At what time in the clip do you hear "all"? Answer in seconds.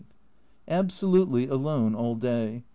1.93-2.15